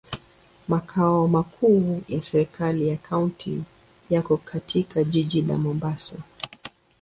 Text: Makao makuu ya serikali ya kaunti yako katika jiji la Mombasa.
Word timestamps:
Makao 0.67 1.27
makuu 1.27 2.01
ya 2.07 2.21
serikali 2.21 2.87
ya 2.87 2.97
kaunti 2.97 3.63
yako 4.09 4.37
katika 4.37 5.03
jiji 5.03 5.41
la 5.41 5.57
Mombasa. 5.57 6.23